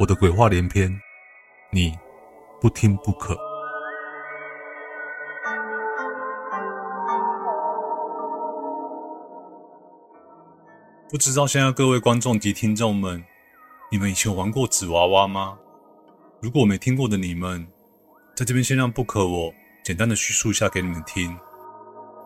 [0.00, 0.96] 我的鬼话连篇，
[1.72, 1.92] 你
[2.60, 3.36] 不听不可。
[11.10, 13.24] 不知道现在各位观众及听众们，
[13.90, 15.58] 你们以前玩过纸娃娃吗？
[16.40, 17.66] 如果没听过的你们，
[18.36, 19.52] 在这边先让不可我
[19.82, 21.36] 简单的叙述一下给你们听。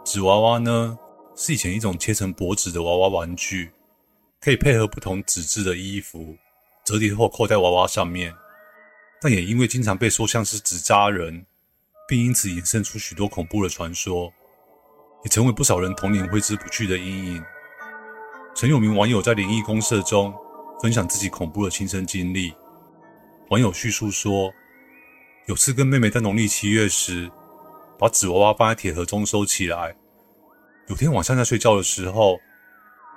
[0.05, 0.99] 纸娃娃呢，
[1.35, 3.73] 是以前一种切成薄纸的娃娃玩具，
[4.43, 6.37] 可以配合不同纸质的衣服。
[6.93, 8.35] 折叠后扣在娃娃上面，
[9.19, 11.47] 但也因为经常被说像是纸扎人，
[12.07, 14.31] 并因此衍生出许多恐怖的传说，
[15.25, 17.43] 也成为不少人童年挥之不去的阴影。
[18.55, 20.35] 曾有名网友在灵异公社中
[20.83, 22.53] 分享自己恐怖的亲身经历。
[23.49, 24.53] 网友叙述说，
[25.47, 27.33] 有次跟妹妹在农历七月时，
[27.99, 29.97] 把纸娃娃放在铁盒中收起来。
[30.89, 32.39] 有天晚上在睡觉的时候，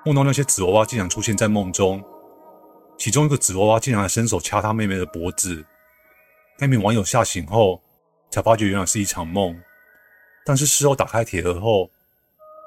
[0.05, 2.01] 梦到那些纸娃娃竟然出现在梦中。
[2.97, 5.65] 其中一个纸娃娃竟然还伸手掐他妹妹的脖子，
[6.57, 7.81] 那名网友吓醒后
[8.29, 9.59] 才发觉原来是一场梦，
[10.45, 11.89] 但是事后打开铁盒后，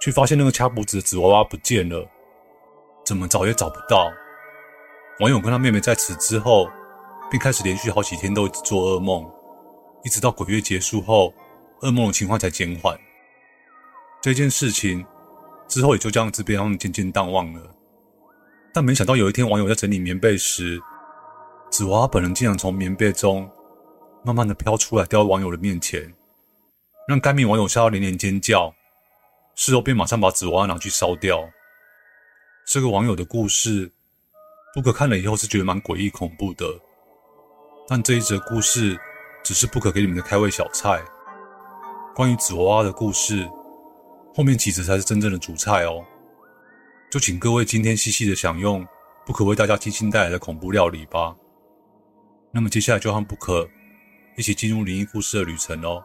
[0.00, 2.06] 却发现那个掐脖子的纸娃娃不见了，
[3.04, 4.10] 怎么找也找不到。
[5.20, 6.70] 网友跟他妹妹在此之后，
[7.30, 9.28] 便开始连续好几天都一直做噩梦，
[10.04, 11.32] 一直到鬼月结束后，
[11.80, 12.96] 噩梦的情况才减缓。
[14.20, 15.04] 这件事情
[15.66, 17.74] 之后也就这样子被他们渐渐淡忘了。
[18.72, 20.80] 但没想到有一天，网友在整理棉被时，
[21.70, 23.50] 纸娃娃本人竟然从棉被中
[24.24, 26.14] 慢慢的飘出来，掉到网友的面前，
[27.08, 28.74] 让该名网友吓到连连尖叫。
[29.54, 31.48] 事后便马上把纸娃娃拿去烧掉。
[32.66, 33.90] 这个网友的故事，
[34.74, 36.66] 不可看了以后是觉得蛮诡异恐怖的。
[37.88, 38.96] 但这一则故事
[39.42, 41.02] 只是不可给你们的开胃小菜。
[42.14, 43.48] 关于纸娃娃的故事，
[44.34, 46.04] 后面几则才是真正的主菜哦。
[47.10, 48.86] 就请各位今天细细的享用
[49.24, 51.34] 不可为大家精心带来的恐怖料理吧。
[52.52, 53.66] 那么接下来就和不可
[54.36, 56.04] 一起进入灵异故事的旅程哦。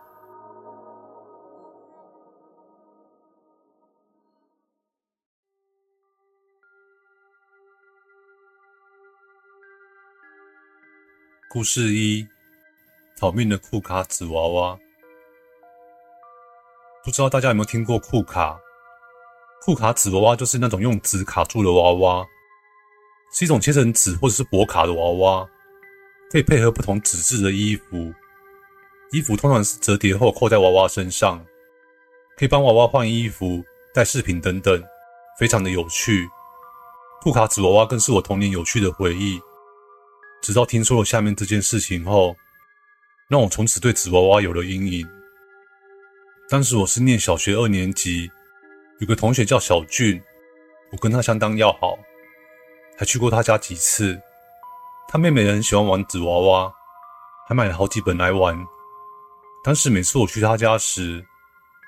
[11.49, 12.25] 故事一：
[13.19, 14.79] 讨命的库卡纸娃娃。
[17.03, 18.57] 不知道大家有没有听过库卡？
[19.65, 22.27] 库卡纸娃娃就是那种用纸卡住的娃娃，
[23.31, 25.49] 是一种切成纸或者是薄卡的娃娃，
[26.29, 28.13] 可以配合不同纸质的衣服。
[29.13, 31.41] 衣服通常是折叠后扣在娃娃身上，
[32.35, 33.63] 可以帮娃娃换衣服、
[33.93, 34.83] 带饰品等等，
[35.39, 36.27] 非常的有趣。
[37.21, 39.39] 库卡纸娃娃更是我童年有趣的回忆。
[40.41, 42.35] 直到听说了下面这件事情后，
[43.29, 45.07] 让我从此对纸娃娃有了阴影。
[46.49, 48.29] 当时我是念小学二年级。
[48.99, 50.21] 有个同学叫小俊，
[50.91, 51.97] 我跟他相当要好，
[52.97, 54.19] 还去过他家几次。
[55.07, 56.73] 他妹妹也很喜欢玩纸娃娃，
[57.47, 58.57] 还买了好几本来玩。
[59.63, 61.25] 但是每次我去他家时，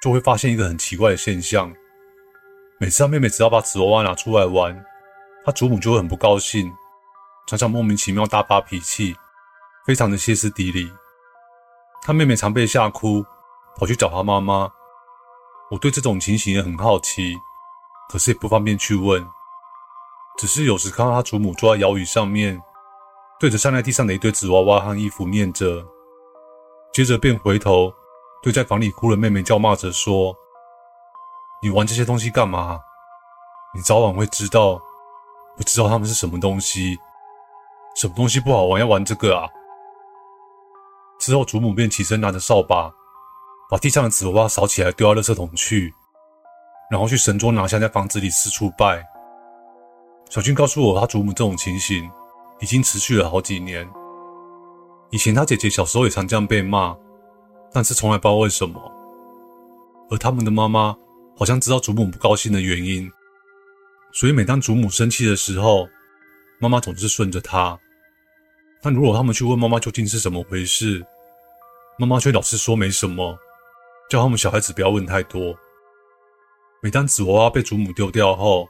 [0.02, 1.74] 就会发现一个很奇怪的现象：
[2.80, 4.86] 每次他妹妹只要把纸娃娃拿出来玩，
[5.46, 6.72] 他祖母就会很不高兴，
[7.48, 9.16] 常常莫名其妙大发脾气，
[9.86, 10.92] 非常的歇斯底里。
[12.02, 13.26] 他妹妹常被吓哭，
[13.78, 14.72] 跑去找他妈妈。
[15.72, 17.36] 我对这种情形也很好奇，
[18.09, 19.28] 可是也不方便去问。
[20.38, 22.62] 只是有时看到他祖母坐在摇椅上面，
[23.40, 25.85] 对着站在地上的一堆纸娃娃和衣服念着，
[26.94, 27.91] 接着便回头
[28.44, 30.35] 对在房里哭的妹妹叫骂着说
[31.64, 32.79] ：“你玩这些东西干嘛？
[33.73, 34.79] 你早晚会知道，
[35.58, 37.00] 不知道他们是什么东西，
[37.96, 39.47] 什么东西不好玩要玩这个啊？”
[41.17, 42.94] 之后祖母便起身拿着扫把。
[43.70, 45.94] 把地上的纸娃娃扫起来，丢到垃圾桶去，
[46.91, 49.03] 然后去神桌拿香，在房子里四处拜。
[50.29, 52.09] 小俊告诉我，他祖母这种情形
[52.59, 53.88] 已经持续了好几年。
[55.12, 56.96] 以前他姐姐小时候也常这样被骂，
[57.72, 58.79] 但是从来不知道为什么。
[60.09, 60.96] 而他们的妈妈
[61.35, 63.12] 好像知道祖母不高兴的原因，
[64.14, 65.88] 所以每当祖母生气的时候，
[66.59, 67.78] 妈妈总是顺着她。
[68.82, 71.03] 但如果他们去问妈妈究竟是怎么回事，
[71.97, 73.38] 妈妈却老是说没什么，
[74.09, 75.57] 叫他们小孩子不要问太多。
[76.81, 78.69] 每当纸娃娃被祖母丢掉后，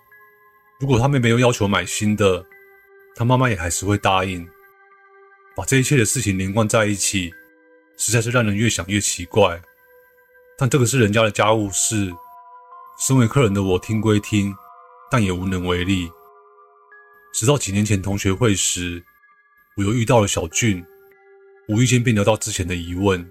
[0.80, 2.46] 如果他们没有要求买新的，
[3.16, 4.48] 他妈妈也还是会答应。
[5.56, 7.34] 把这一切的事情连贯在一起，
[7.98, 9.62] 实在是让人越想越奇怪。
[10.58, 12.14] 但这个是人家的家务事，
[13.06, 14.56] 身为客人的我听归听，
[15.10, 16.10] 但也无能为力。
[17.34, 19.04] 直到几年前同学会时，
[19.76, 20.86] 我又遇到了小俊，
[21.68, 23.30] 无意间便聊到之前的疑问，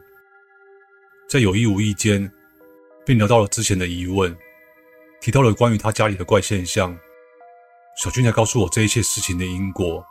[1.35, 2.31] 在有意无意间，
[3.05, 4.39] 便聊到了之前的疑问，
[5.21, 6.97] 提到了关于他家里的怪现象。
[8.01, 10.07] 小俊才告诉我这一切事情的因果，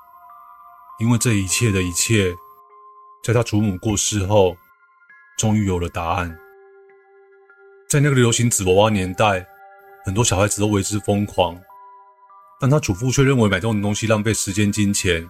[0.99, 2.35] 因为这一切的一切，
[3.23, 4.57] 在他祖母过世后，
[5.37, 6.37] 终于有了答案。
[7.87, 9.47] 在那个流行纸娃娃年代，
[10.03, 11.57] 很多小孩子都为之疯狂，
[12.59, 15.25] 但他祖父却认为买这种东西浪费时间金钱。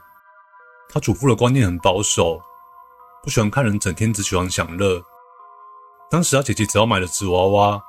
[0.90, 2.42] 他祖父的观念很保守，
[3.22, 5.00] 不喜欢看人整天只喜欢享乐。
[6.14, 7.84] 当时他姐姐只要买了纸娃娃，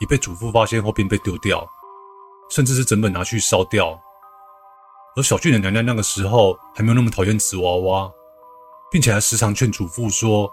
[0.00, 1.62] 一被祖父发现后便被丢掉，
[2.48, 4.00] 甚至是整本拿去烧掉。
[5.14, 8.10] 而小俊的娘娘那个时候还没有那么讨厌纸娃娃，
[8.90, 10.50] 并且还时常劝祖父说：“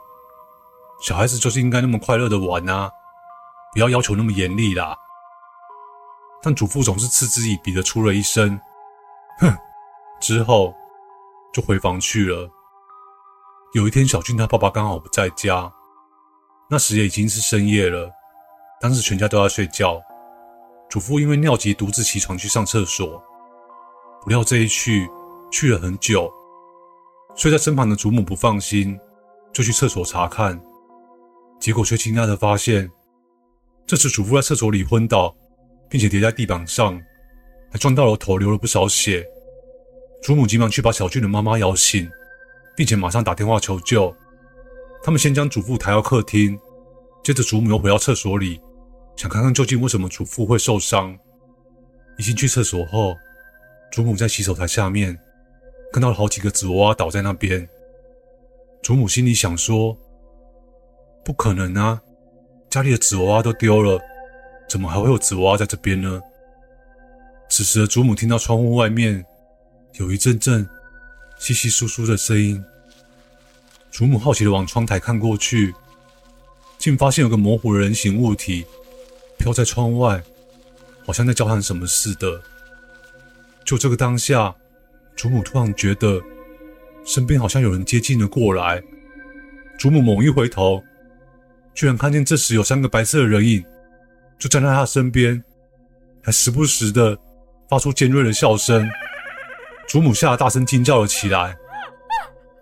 [0.99, 2.91] 小孩子就是应该那么快乐的玩啊，
[3.71, 4.93] 不要要求那么严厉啦。”
[6.43, 8.59] 但祖父总是嗤之以鼻的出了一声
[9.39, 9.57] ：“哼！”
[10.19, 10.73] 之后
[11.53, 12.49] 就回房去了。
[13.71, 15.71] 有一天，小俊他爸爸刚好不在家，
[16.73, 18.11] 那时也已经是深夜了，
[18.81, 20.01] 当时全家都在睡觉。
[20.89, 23.23] 祖父因为尿急，独自起床去上厕所。
[24.23, 25.07] 不料这一去，
[25.51, 26.33] 去了很久。
[27.35, 28.99] 睡在身旁的祖母不放心，
[29.53, 30.59] 就去厕所查看，
[31.59, 32.89] 结果却惊讶地发现，
[33.85, 35.31] 这时祖父在厕所里昏倒，
[35.87, 36.99] 并且跌在地板上，
[37.71, 39.23] 还撞到了头，流了不少血。
[40.23, 42.09] 祖母急忙去把小俊的妈妈摇醒，
[42.75, 44.11] 并且马上打电话求救。
[45.03, 46.57] 他们先将祖父抬到客厅，
[47.23, 48.61] 接着祖母又回到厕所里，
[49.17, 51.13] 想看看究竟为什么祖父会受伤。
[52.17, 53.13] 一进去厕所后，
[53.91, 55.19] 祖母在洗手台下面
[55.91, 57.67] 看到了好几个纸娃娃倒在那边，
[58.81, 59.97] 祖母心里想说
[61.25, 62.01] ：“不可能啊，
[62.69, 63.99] 家里的纸娃娃都丢了，
[64.69, 66.21] 怎么还会有纸娃娃在这边呢？”
[67.49, 69.23] 此时的祖母听到窗户外面
[69.95, 70.65] 有一阵阵
[71.39, 72.63] 窸窸窣窣的声音，
[73.93, 75.71] 祖母好奇地往窗台看过去，
[76.79, 78.65] 竟发现有个模糊的人形物体
[79.37, 80.19] 飘在窗外，
[81.05, 82.41] 好像在交谈什么似的。
[83.63, 84.53] 就这个当下，
[85.15, 86.19] 祖母突然觉得
[87.05, 88.81] 身边好像有人接近了过来。
[89.77, 90.83] 祖母猛一回头，
[91.75, 93.63] 居然看见这时有三个白色的人影
[94.39, 95.41] 就站在她身边，
[96.23, 97.15] 还时不时的
[97.69, 98.89] 发出尖锐的笑声。
[99.87, 101.55] 祖母吓得大声惊叫了起来。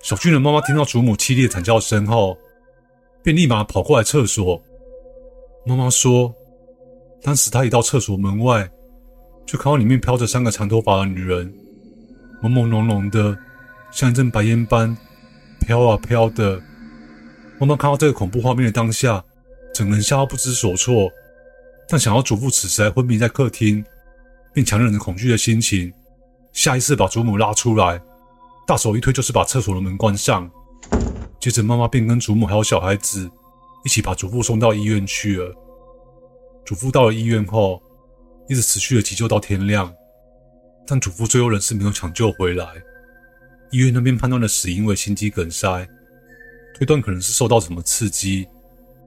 [0.02, 2.38] 小俊的妈妈听到祖母凄厉的惨叫声后，
[3.24, 4.62] 便立马跑过来厕所。
[5.66, 6.34] 妈妈说，
[7.22, 8.70] 当时她一到厕所门外。
[9.44, 11.52] 就看到里面飘着三个长头发的女人，
[12.42, 13.38] 朦朦胧胧的，
[13.92, 14.96] 像一阵白烟般
[15.60, 16.62] 飘啊飘的。
[17.60, 19.22] 妈妈看到这个恐怖画面的当下，
[19.74, 21.12] 整个人吓到不知所措。
[21.90, 23.84] 但想要祖父此时还昏迷在客厅，
[24.54, 25.92] 并强忍着恐惧的心情，
[26.54, 28.02] 下意识把祖母拉出来，
[28.68, 30.50] 大手一推就是把厕所的门关上。
[31.40, 33.30] 接着妈妈便跟祖母还有小孩子
[33.84, 35.54] 一起把祖父送到医院去了。
[36.66, 37.82] 祖父到了医院后，
[38.48, 39.92] 一直持续的急救到天亮，
[40.86, 42.68] 但祖父最后仍是没有抢救回来。
[43.72, 45.88] 医院那边判断的死因为心肌梗塞，
[46.76, 48.48] 推断可能是受到什么刺激，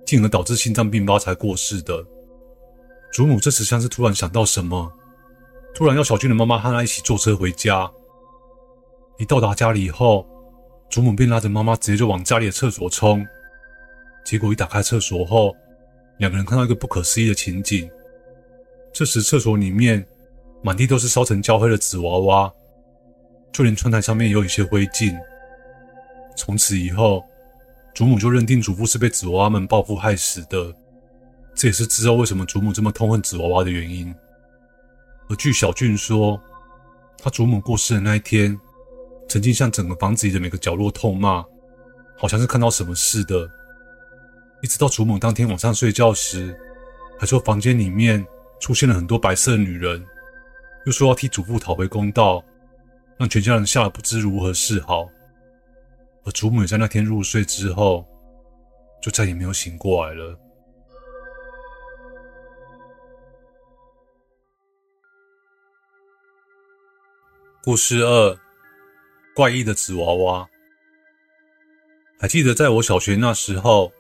[0.05, 2.05] 进而导致心脏病发才过世的。
[3.13, 4.93] 祖母这时像是突然想到什么，
[5.73, 7.89] 突然要小俊的妈妈和他一起坐车回家。
[9.19, 10.27] 一到达家里以后，
[10.91, 13.25] 祖母便拉着妈妈直接就往家里的厕所冲。
[14.25, 15.55] 结果一打开厕所后，
[16.19, 17.89] 两个人看到一个不可思议的情景。
[18.93, 20.05] 这时，厕所里面
[20.63, 22.53] 满地都是烧成焦黑的纸娃娃，
[23.53, 25.17] 就连窗台上面也有一些灰烬。
[26.37, 27.25] 从此以后，
[27.95, 30.75] 祖母就认定祖父是被纸娃娃们报复害死的。
[31.55, 34.13] 这也是知道为什么祖母这么痛恨纸娃娃的原因。
[35.29, 36.41] 而据小俊说，
[37.19, 38.59] 他祖母过世的那一天，
[39.35, 41.45] 曾经向整个房子里的每个角落痛骂，
[42.17, 43.51] 好像是看到什么似的。
[44.63, 46.57] 一直到祖母当天晚上睡觉时，
[47.19, 48.25] 还说房间里面。
[48.61, 50.07] 出现了很多白色的女人，
[50.87, 52.43] 又说要替祖父讨回公道，
[53.19, 55.09] 让全家人吓得不知如何是好。
[56.25, 58.07] 而祖母也在那天入睡之后，
[59.03, 60.39] 就再也没有醒过来了。
[67.65, 68.39] 故事二：
[69.35, 70.49] 怪异的纸娃娃。
[72.21, 73.93] 还记得在我小学那时候，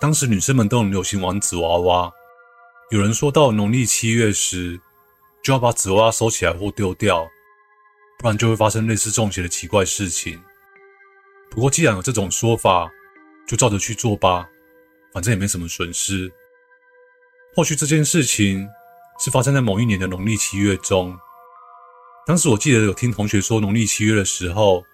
[0.00, 2.12] 当时女生们都很流行玩纸娃娃。
[2.90, 4.80] 有人说到农历七月时，
[5.42, 7.26] 就要把纸娃娃收起来或丢掉，
[8.18, 10.42] 不然就会发生类似中邪的奇怪事情。
[11.50, 12.90] 不过既然有这种说法，
[13.46, 14.48] 就照着去做吧，
[15.12, 16.30] 反正也没什么损失。
[17.54, 18.68] 或许这件事情
[19.18, 21.16] 是发生在某一年的农历七月中。
[22.26, 24.84] 当时我记得有听同学说，农历七月的时候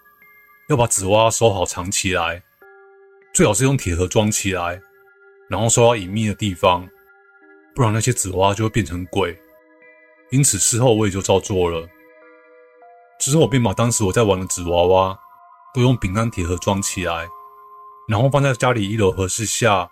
[0.68, 2.42] 要把纸娃娃收好藏起来，
[3.32, 4.78] 最好是用铁盒装起来，
[5.48, 6.86] 然后收到隐秘的地方，
[7.74, 9.34] 不然那些纸娃娃就会变成鬼。
[10.30, 11.88] 因此事后我也就照做了。
[13.18, 15.18] 之后我便把当时我在玩的纸娃娃
[15.72, 17.26] 都用饼干铁盒装起来，
[18.08, 19.90] 然后放在家里一楼和室下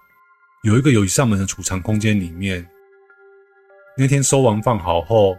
[0.62, 2.68] 有一个有一扇门的储藏空间里面。
[3.96, 5.38] 那天收完放好后。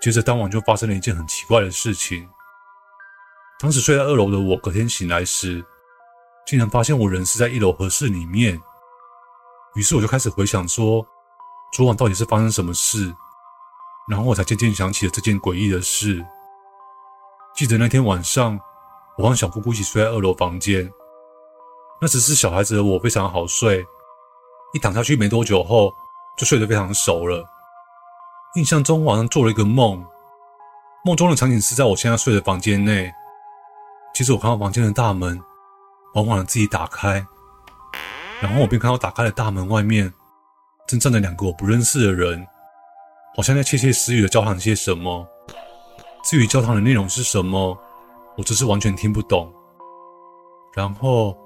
[0.00, 2.28] 接着当晚就发生了一件很奇怪的事情。
[3.58, 5.62] 当时睡在二楼的我，隔天醒来时，
[6.46, 8.60] 竟然发现我人是在一楼和室里面。
[9.74, 11.06] 于是我就开始回想说，
[11.74, 13.14] 昨晚到底是发生什么事？
[14.08, 16.24] 然后我才渐渐想起了这件诡异的事。
[17.54, 18.58] 记得那天晚上，
[19.18, 20.90] 我和小姑姑一起睡在二楼房间。
[22.00, 23.84] 那时是小孩子的我非常好睡，
[24.72, 25.92] 一躺下去没多久后，
[26.38, 27.46] 就睡得非常熟了。
[28.56, 30.04] 印象中晚上做了一个梦，
[31.04, 33.08] 梦中的场景是在我现在睡的房间内。
[34.12, 35.40] 接着我看到房间的大门
[36.12, 37.24] 缓缓的自己打开，
[38.40, 40.12] 然后我便看到打开的大门外面
[40.88, 42.44] 正站着两个我不认识的人，
[43.36, 45.24] 好像在窃窃私语的交谈些什么。
[46.24, 47.78] 至于交谈的内容是什么，
[48.36, 49.48] 我只是完全听不懂。
[50.74, 51.38] 然后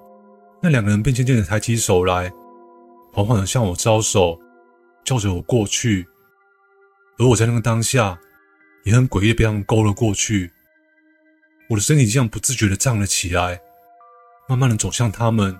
[0.58, 2.32] 那两个人便渐渐的抬起手来，
[3.12, 4.40] 缓缓的向我招手，
[5.04, 6.08] 叫着我过去。
[7.18, 8.18] 而我在那个当下，
[8.84, 10.50] 也很诡异地被他们勾了过去。
[11.70, 13.60] 我的身体这样不自觉地站了起来，
[14.48, 15.58] 慢慢地走向他们。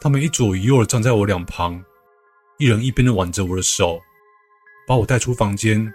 [0.00, 1.82] 他们一左一右地站在我两旁，
[2.58, 4.00] 一人一边地挽着我的手，
[4.86, 5.92] 把我带出房间，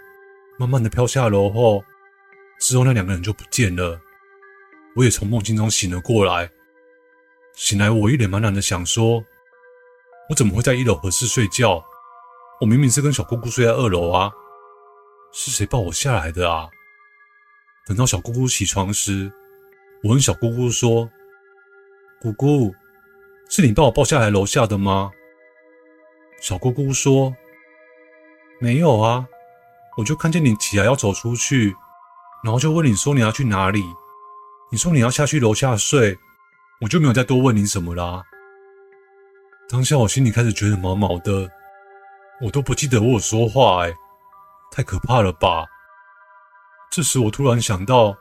[0.58, 1.82] 慢慢地飘下楼后。
[2.60, 4.00] 之后那两个人就不见了。
[4.96, 6.50] 我也从梦境中醒了过来。
[7.54, 9.24] 醒来，我一脸茫然地想说：
[10.28, 11.84] 我怎么会在一楼和室睡觉？
[12.60, 14.32] 我明明是跟小姑姑睡在二楼啊！
[15.38, 16.66] 是谁抱我下来的啊？
[17.86, 19.30] 等到小姑姑起床时，
[20.02, 21.10] 我问小姑姑说
[22.22, 22.74] ：“姑姑，
[23.50, 25.10] 是你把我抱下来楼下的吗？”
[26.40, 27.36] 小姑姑说
[28.58, 29.26] ：“没有啊，
[29.98, 31.76] 我就看见你起来要走出去，
[32.42, 33.84] 然后就问你说你要去哪里。
[34.72, 36.16] 你说你要下去楼下睡，
[36.80, 38.24] 我就没有再多问你什么啦。”
[39.68, 41.46] 当下我心里开始觉得毛毛的，
[42.40, 43.94] 我都不记得我有说话哎。
[44.70, 45.64] 太可怕了吧！
[46.90, 48.14] 这时我突然想到，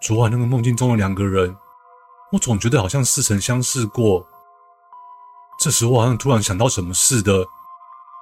[0.00, 1.56] 昨晚那个梦境中的两个人，
[2.32, 4.26] 我总觉得好像似曾相识过。
[5.58, 7.46] 这时我好像突然想到什么似的，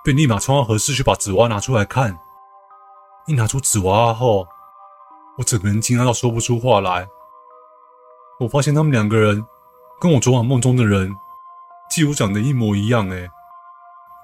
[0.05, 2.19] 便立马冲到和室去把纸娃娃拿出来看。
[3.27, 4.47] 一拿出纸娃娃后，
[5.39, 7.09] 我整个人惊讶到说不出话来。
[8.39, 9.45] 我发现他们两个人
[10.01, 11.15] 跟我昨晚梦中的人
[11.89, 13.31] 几乎长得一模一样，诶，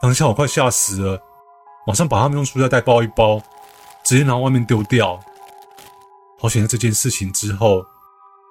[0.02, 1.20] 当下我快吓死了。
[1.90, 3.42] 马上把他们用塑料袋包一包，
[4.04, 5.18] 直接拿外面丢掉。
[6.38, 7.84] 好险在这件事情之后，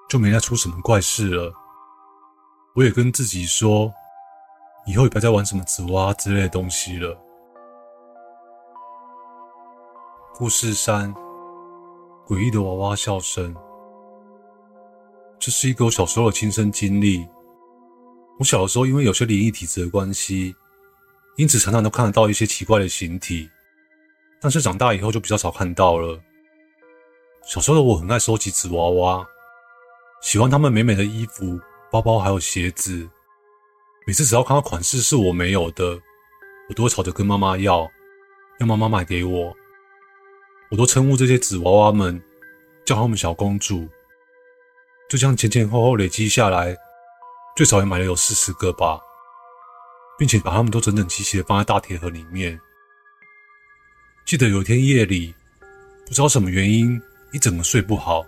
[0.10, 1.54] 就没再出什么怪事了。
[2.76, 3.94] 我也跟自己说，
[4.86, 7.18] 以后也别再玩什么纸娃娃之类的东西了。
[10.36, 11.16] 故事三：
[12.28, 13.56] 诡异的娃娃笑声。
[15.40, 17.26] 这是一个我小时候的亲身经历。
[18.38, 20.54] 我小的时候因为有些灵异体质的关系。
[21.40, 23.50] 因此，常常都看得到一些奇怪的形体，
[24.42, 26.20] 但是长大以后就比较少看到了。
[27.48, 29.26] 小时候的我很爱收集纸娃娃，
[30.22, 31.58] 喜欢他们美美的衣服、
[31.90, 33.10] 包包还有鞋子。
[34.06, 35.98] 每次只要看到款式是我没有的，
[36.68, 37.90] 我都会吵着跟妈妈要，
[38.60, 39.56] 要妈妈买给我。
[40.70, 42.22] 我都称呼这些纸娃娃们
[42.84, 43.88] 叫他们小公主。
[45.10, 46.76] 就这样前前后后累积下来，
[47.56, 49.00] 最少也买了有四十个吧。
[50.20, 52.60] 并且把它们都整整齐齐的放在大铁盒里面。
[54.26, 55.34] 记得有一天夜里，
[56.06, 58.26] 不知道什么原因，一整个睡不好。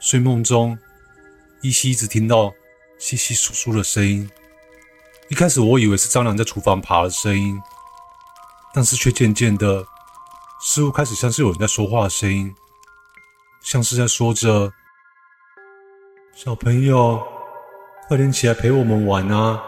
[0.00, 0.78] 睡梦中，
[1.62, 2.44] 依稀一直听到
[3.00, 4.30] 窸窸窣窣的声音。
[5.30, 7.60] 一开始我以为是蟑螂在厨房爬的声音，
[8.72, 9.84] 但是却渐渐的，
[10.60, 12.54] 似乎开始像是有人在说话的声音，
[13.62, 14.72] 像是在说着
[16.36, 17.20] ：“小朋友，
[18.06, 19.60] 快点起来陪我们玩啊！”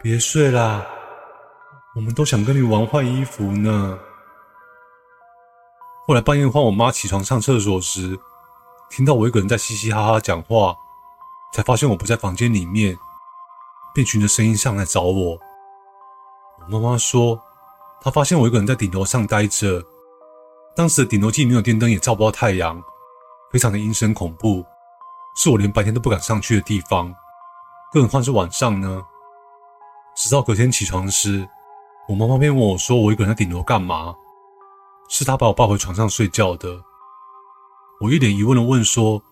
[0.00, 0.86] 别睡啦，
[1.96, 3.98] 我们都想跟你玩换衣服呢。
[6.06, 8.16] 后来半夜换我妈起床上厕所时，
[8.88, 10.72] 听到我一个人在嘻嘻哈哈讲话，
[11.52, 12.96] 才发现我不在房间里面，
[13.92, 15.36] 便循着声音上来找我。
[16.60, 17.42] 我妈妈说，
[18.00, 19.84] 她发现我一个人在顶楼上待着，
[20.76, 22.80] 当时的顶楼既没有电灯，也照不到太阳，
[23.50, 24.64] 非常的阴森恐怖，
[25.34, 27.12] 是我连白天都不敢上去的地方，
[27.92, 29.04] 更何况是晚上呢？
[30.18, 31.48] 直到隔天起床时，
[32.08, 34.12] 我妈妈便问我说：“我一个人在顶楼干嘛？”
[35.08, 36.82] 是她把我抱回床上睡觉的。
[38.00, 39.22] 我一脸疑问的问说：“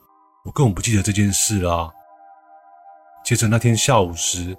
[0.47, 1.91] 我根本不记得这件事啊。”
[3.27, 4.57] 接着那天下午时，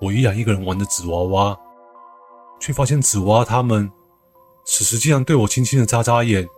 [0.00, 1.60] 我依然一个人玩着纸娃娃，
[2.58, 3.92] 却发现纸娃娃他们
[4.64, 6.48] 此时竟然对我轻轻的眨眨眼，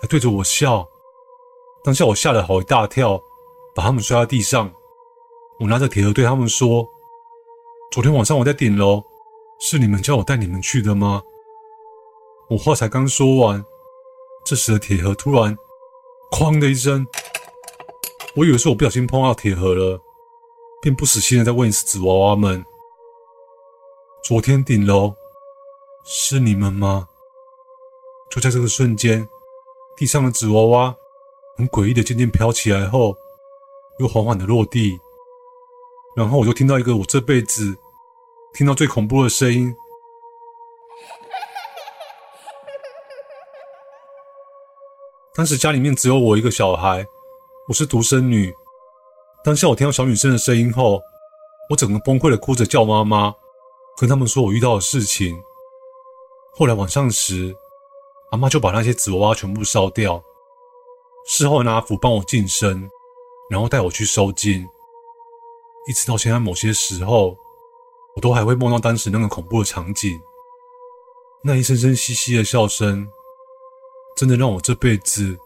[0.00, 0.86] 还对着我笑。
[1.82, 3.20] 当下我吓了好一大跳，
[3.74, 4.70] 把他们摔在地上。
[5.58, 6.86] 我拿着铁盒对他们说
[7.90, 9.02] ：“昨天晚上我在顶楼，
[9.58, 11.22] 是你们叫我带你们去的吗？”
[12.50, 13.64] 我话才刚说完，
[14.44, 15.56] 这时的铁盒突然
[16.30, 17.06] “哐”的一声，
[18.36, 19.98] 我以为是我不小心碰到铁盒了，
[20.82, 22.62] 便不死心的再问一次纸娃娃们
[24.22, 25.14] ：“昨天顶楼
[26.04, 27.08] 是你们吗？”
[28.30, 29.26] 就在这个瞬间，
[29.96, 30.94] 地上的纸娃娃
[31.56, 33.16] 很诡异的渐渐飘起来后，
[33.98, 35.00] 又缓缓的落地，
[36.18, 37.78] 然后我就听到一个我这辈子
[38.52, 39.72] 听到最恐怖的声音。
[45.32, 47.06] 当时家里面只有我一个小孩，
[47.68, 48.52] 我是独生女。
[49.44, 51.00] 当下我听到小女生的声音后，
[51.70, 53.32] 我整个崩溃的哭着叫妈妈，
[53.96, 55.40] 跟他们说我遇到的事情。
[56.52, 57.54] 后来晚上时，
[58.32, 60.20] 阿妈就把那些纸娃娃全部烧掉，
[61.28, 62.90] 事后拿符帮我净身，
[63.48, 64.68] 然后带我去收金。
[65.88, 67.36] 一直到现在，某些时候
[68.14, 70.20] 我都还会梦到当时那个恐怖的场景，
[71.42, 73.08] 那一声声嘻嘻的笑声。
[74.16, 75.38] 真的让我这辈子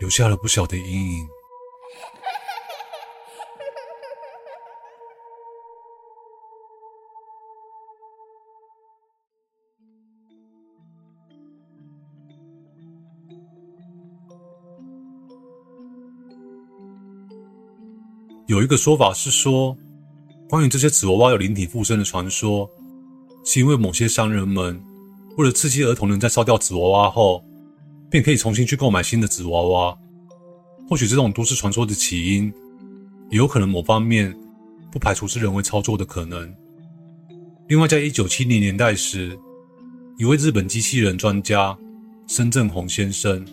[0.00, 1.28] 留下了不小的阴影。
[18.54, 19.76] 有一个说法是说，
[20.48, 22.70] 关于这些纸娃娃有灵体附身的传说，
[23.44, 24.80] 是因为某些商人们
[25.36, 27.44] 为了刺激儿童能在烧掉纸娃娃后，
[28.08, 29.98] 便可以重新去购买新的纸娃娃。
[30.88, 32.44] 或许这种都市传说的起因，
[33.28, 34.32] 也有可能某方面
[34.92, 36.54] 不排除是人为操作的可能。
[37.66, 39.36] 另外，在一九七零年代时，
[40.16, 41.76] 一位日本机器人专家
[42.28, 43.44] 深正弘先生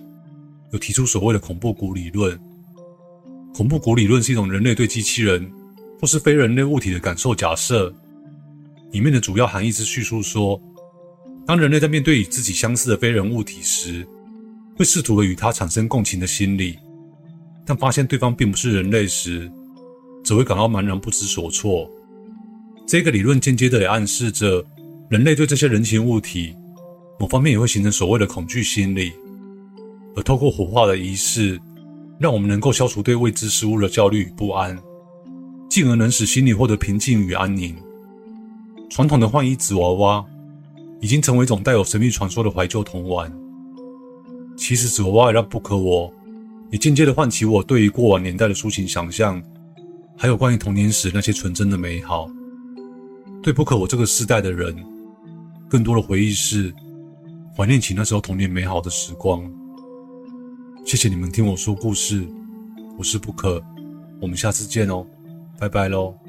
[0.71, 2.39] 有提出所谓的“恐怖谷理论”。
[3.53, 5.51] 恐怖谷理论是一种人类对机器人
[5.99, 7.93] 或是非人类物体的感受假设。
[8.91, 10.61] 里面的主要含义是叙述说，
[11.45, 14.05] 当人类在面对与自己相似的非人物体时，
[14.75, 16.77] 会试图的与他产生共情的心理，
[17.65, 19.49] 但发现对方并不是人类时，
[20.23, 21.89] 只会感到茫然不知所措。
[22.85, 24.65] 这个理论间接的也暗示着，
[25.09, 26.53] 人类对这些人形物体，
[27.19, 29.13] 某方面也会形成所谓的恐惧心理，
[30.15, 31.57] 而透过火化的仪式，
[32.21, 34.77] 让我们能够消除对未知事物的焦虑与不安，
[35.67, 37.75] 进而能使心里获得平静与安宁。
[38.91, 40.23] 传统的换衣纸娃娃，
[40.99, 43.33] 已经成为一种带有神秘传说的怀旧童玩。
[44.55, 46.13] 其实纸娃娃也让不可我，
[46.69, 49.41] 也间接的唤起我对于过往年代的抒情想象，
[50.15, 52.29] 还有关于童年时那些纯真的美好。
[53.41, 54.75] 对不可我这个世代的人，
[55.67, 56.71] 更多的回忆是
[57.57, 59.43] 怀念起那时候童年美好的时光。
[60.83, 62.27] 谢谢你们听我说故事，
[62.97, 63.63] 我是不可
[64.19, 65.05] 我们下次见哦，
[65.57, 66.20] 拜拜喽。